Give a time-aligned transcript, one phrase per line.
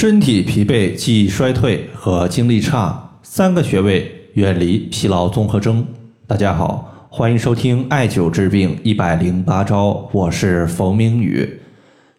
[0.00, 5.84] 身体疲惫、记忆衰退和精力差三个穴位远离疲劳综合征。
[6.24, 11.60] 大家好，欢迎收听艾灸治病一百零八招，我是冯明宇。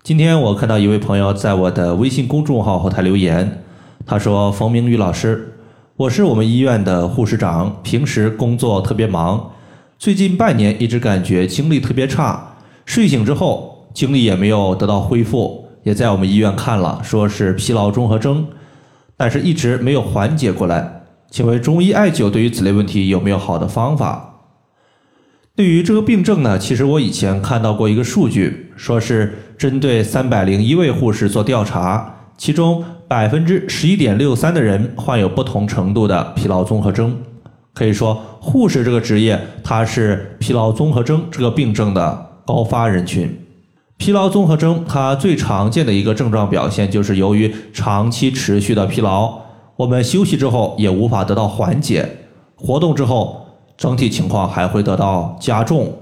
[0.03, 3.63] 今天我看到一位朋友在我的微信公众号后台留言，
[4.05, 5.53] 他说：“冯明宇老师，
[5.95, 9.51] 我是我们医院的护士长，平时工作特别忙，
[9.97, 18.45] 最近半年一直感觉精力特别差，睡醒之后精力也没有得到恢复。”也在我们医院看了，说是疲劳综合征，
[19.17, 21.01] 但是一直没有缓解过来。
[21.31, 24.35] 请问中医艾灸对于此类问题有没有好的方法？
[25.55, 37.17] 对于这个病症呢，其实我以前看到过一个数据，说是针对三百零一位护士做调查，其中百分之十一点六三的人患有不同程度的疲劳综合征。
[37.73, 43.35] 可以说，护士这个职业，它是疲劳综合征这个病症的高发人群。
[43.99, 49.41] 疲劳综合征，它最常见的一个症状表现就是由于长期持续的疲劳，
[49.75, 52.09] 我们休息之后也无法得到缓解，
[52.55, 53.45] 活动之后
[53.77, 55.93] 整体情况还会得到加重。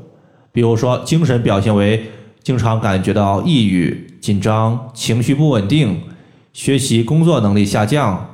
[0.51, 2.11] 比如说，精神表现为
[2.43, 5.99] 经常感觉到抑郁、紧张、情绪不稳定，
[6.53, 8.27] 学习工作能力下降。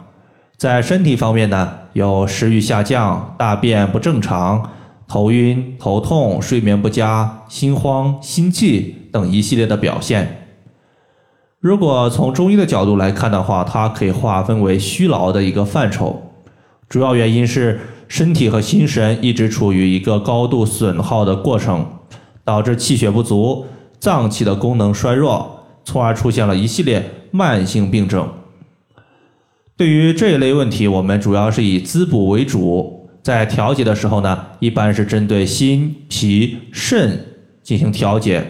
[0.58, 4.70] 在身体方面呢，有食欲下降、大便不正常。
[5.14, 10.48] 头晕、头痛、睡眠不佳、心慌、心悸等一系列的表现。
[11.60, 16.32] 如果从中医的角度来看的话，它可以划分为虚劳的一个范畴。
[16.90, 21.86] 主要原因是身体和心神一直处于一个高度损耗的过程，
[22.44, 23.68] 导致气血不足，
[24.00, 28.28] 脏器的功能衰弱，从而出现了一系列慢性病症。
[29.78, 33.02] 对于这一类问题，我们主要是以滋补为主。
[33.24, 37.18] 在调节的时候呢，一般是针对心、脾、肾
[37.64, 38.46] 进行调节。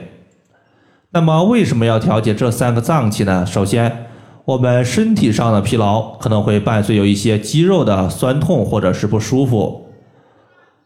[1.11, 3.45] 那么为什么要调节这三个脏器呢？
[3.45, 4.07] 首先，
[4.45, 9.89] 我们身体上的疲劳可能会伴随有一些肌肉的酸痛或者是不舒服，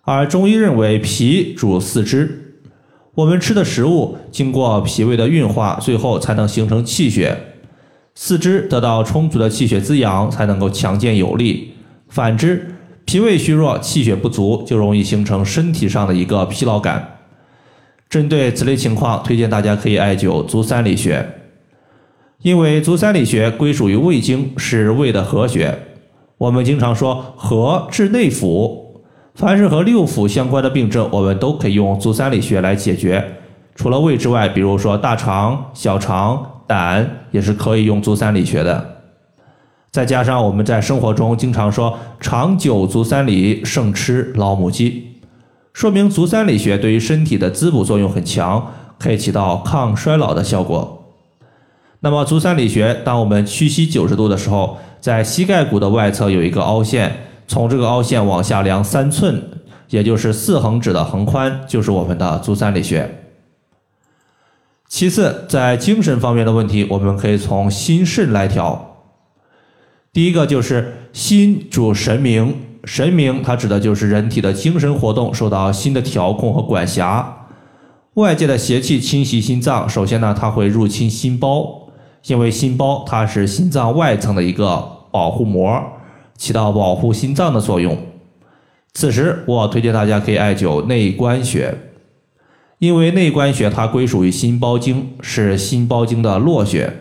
[0.02, 2.60] 而中医认为脾主四肢，
[3.16, 7.38] 我们吃的食物经过脾胃的运化，最后才能形成气血，
[8.16, 11.74] 四肢得到充足的气血滋养，才能够强健有力。
[12.10, 12.76] 反之，
[13.08, 17.20] 脾胃虚弱、气血不足，就容易形成身体上的一个疲劳感。
[18.10, 21.26] 针对此类情况，推荐大家可以艾灸足三里穴，
[22.42, 25.74] 因为足三里穴归属于胃经，是胃的合穴。
[26.38, 28.78] 我们经常说合治内腑，
[29.36, 33.24] 凡是和六腑相关的病症，我们都可以用足三里穴来解决。
[33.74, 38.97] 除了胃之外，比如说大肠、小肠、胆，也是可以用足三里穴的。
[39.92, 45.22] 再加上我们在生活中经常说“长久足三里，胜吃老母鸡”，
[45.74, 51.06] 说明足三里穴对于身体的滋补作用很强，可以起到抗衰老的效果。
[52.02, 59.42] 那么足三里穴，当我们屈膝九十度的时候，在膝盖骨的外侧有一个凹陷，从这个凹陷往下量三寸，
[59.90, 63.24] 也就是四横指的横宽，就是我们的足三里穴。
[64.88, 68.87] 其次，在精神方面的问题，我们可以从心肾来调。
[70.18, 72.56] 第一个就是心主神明，
[72.86, 77.46] 神明它指的就是人体的精神活动受到心的调控和管辖。
[78.16, 81.88] 外界的邪气侵袭心脏，首先呢，它会入侵心包，
[82.26, 85.80] 因为心包它是心脏外层的一个保护膜，
[86.36, 87.96] 起到保护心脏的作用。
[88.96, 91.76] 此时我推荐大家可以艾灸内关穴，
[92.80, 96.92] 因为内关穴它归属于心包经，是心包经的络穴。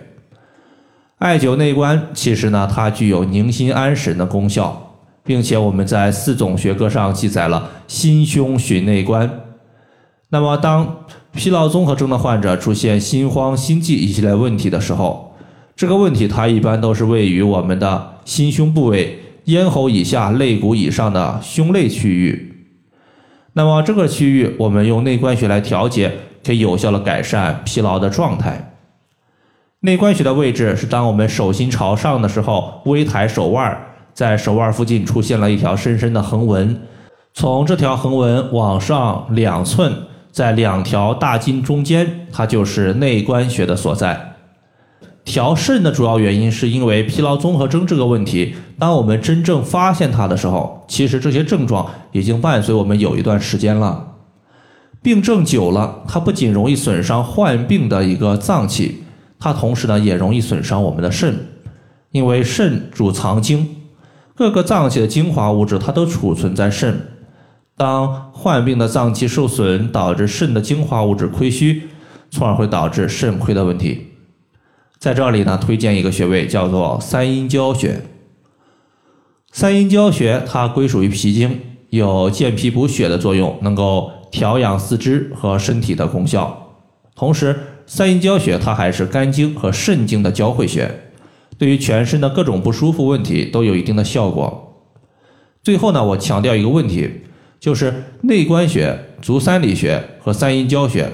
[1.19, 9.31] 艾灸内关，其实呢，它具有宁心安神的功效，并且我们在四种学科上记载了心胸寻内关。
[10.29, 15.35] 那么，当疲劳综合征的患者出现心慌、心悸一系列问题的时候，
[15.75, 22.67] 这个问题它一般都是位于我们的心胸部位、咽喉以下、肋骨以上的胸肋区域。
[23.55, 26.13] 那么，这个区域我们用内关穴来调节，
[26.45, 28.76] 可以有效的改善疲劳的状态。
[29.87, 33.81] 内关穴的位置是，当我们手心朝上的时候，微抬手腕，
[34.13, 36.81] 在手腕附近出现了一条深深的横纹，
[37.33, 39.93] 从这条横纹往上两寸，
[40.33, 44.33] 在两条大筋中间，它就是内关穴的所在。
[45.25, 54.15] 调肾的主要原因是因为疲劳综合征这个问题，当我们真正发现它的时候，其实这些症状已经伴随我们有一段时间了。
[55.01, 59.05] 病症久了，它不仅容易损伤患病的一个脏器。
[59.39, 61.35] 它同时呢，也容易损伤我们的肾，
[62.11, 63.77] 因为肾主藏精，
[64.35, 67.09] 各个脏器的精华物质它都储存在肾。
[67.77, 71.89] 当患病的脏器受损，导致肾的精华物质亏虚，
[72.31, 74.07] 从而会导致肾亏的问题。
[74.99, 78.01] 在这里呢，推荐一个穴位叫做三阴交穴。
[79.53, 81.61] 三阴交穴它归属于脾经，
[81.91, 86.73] 有健脾补血的作用，能够调养四肢和身体的功效。
[87.15, 90.91] 同时，三阴交穴它还是肝经和肾经的交汇穴，
[91.57, 94.85] 对于全身的各种不舒服问题都有一定的效果。
[95.63, 97.09] 最后呢，我强调一个问题，
[97.59, 101.09] 就是内关穴、足三里穴和三阴交穴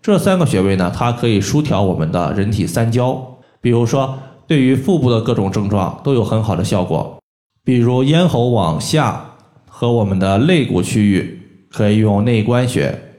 [0.00, 7.18] 这三个穴位呢，它可以疏调我们的人体三焦，比如说对于腹部的各种症状都有很好的效果。
[7.64, 9.36] 比如咽喉往下
[9.68, 11.40] 和我们的肋骨区域
[11.70, 13.11] 可以用内关穴，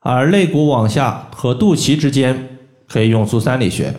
[0.00, 2.58] 而肋骨往下和肚脐之间
[2.88, 3.94] 可以用足三里穴。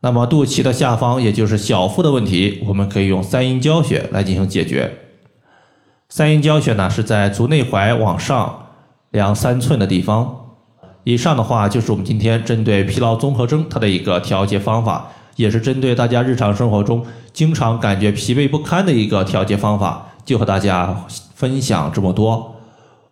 [0.00, 4.98] 那么肚脐的下方，也就是小腹的问题，我们可以用三阴交穴来进行解决。
[6.08, 8.66] 三阴交穴呢是在足内踝往上
[9.10, 10.54] 两三寸的地方。
[11.04, 15.08] 以上的话就是我们今天针对疲劳综合征它的一个调节方法。
[15.36, 17.04] 也是针对大家日常生活中
[17.34, 21.04] 经常感觉疲惫不堪的一个调节方法，就和大家
[21.34, 22.55] 分享这么多。